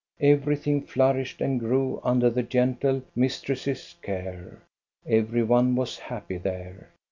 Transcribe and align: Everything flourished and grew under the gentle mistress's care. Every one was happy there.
Everything 0.21 0.81
flourished 0.81 1.41
and 1.41 1.59
grew 1.59 2.01
under 2.03 2.27
the 2.31 2.41
gentle 2.41 3.03
mistress's 3.15 3.93
care. 4.01 4.63
Every 5.05 5.43
one 5.43 5.75
was 5.75 5.99
happy 5.99 6.37
there. 6.39 6.89